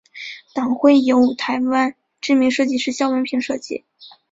[0.55, 3.85] 党徽由台湾知名设计师萧文平设计。